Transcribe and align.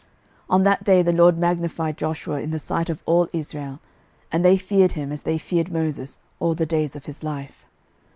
06:004:014 0.49 0.53
On 0.55 0.63
that 0.63 0.83
day 0.83 1.01
the 1.03 1.13
LORD 1.13 1.37
magnified 1.37 1.95
Joshua 1.95 2.41
in 2.41 2.49
the 2.49 2.57
sight 2.57 2.89
of 2.89 3.03
all 3.05 3.27
Israel; 3.33 3.79
and 4.31 4.43
they 4.43 4.57
feared 4.57 4.93
him, 4.93 5.11
as 5.11 5.21
they 5.21 5.37
feared 5.37 5.71
Moses, 5.71 6.17
all 6.39 6.55
the 6.55 6.65
days 6.65 6.95
of 6.95 7.05
his 7.05 7.21
life. 7.21 7.67